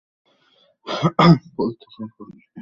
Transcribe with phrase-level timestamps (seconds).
[1.57, 2.59] বলতে চাই, পুরুষদের।